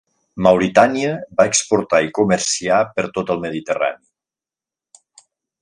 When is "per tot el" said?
2.97-3.47